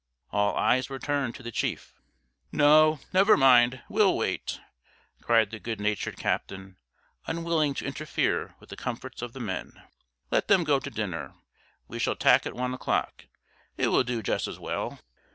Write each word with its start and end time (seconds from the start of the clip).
All 0.31 0.55
eyes 0.57 0.89
were 0.89 0.97
turned 0.97 1.35
to 1.35 1.43
the 1.43 1.51
chief. 1.51 1.93
"No; 2.51 2.99
never 3.13 3.37
mind; 3.37 3.83
we'll 3.87 4.17
wait," 4.17 4.59
cried 5.21 5.51
the 5.51 5.59
good 5.59 5.79
natured 5.79 6.17
captain, 6.17 6.77
unwilling 7.27 7.75
to 7.75 7.85
interfere 7.85 8.55
with 8.59 8.69
the 8.69 8.75
comforts 8.75 9.21
of 9.21 9.33
the 9.33 9.39
men; 9.39 9.83
"let 10.31 10.47
them 10.47 10.63
go 10.63 10.79
to 10.79 10.89
dinner; 10.89 11.35
we 11.87 11.99
shall 11.99 12.15
tack 12.15 12.47
at 12.47 12.55
one 12.55 12.73
o'clock, 12.73 13.27
it 13.77 13.89
will 13.89 14.03
do 14.03 14.23
just 14.23 14.47
as 14.47 14.57
well." 14.57 14.97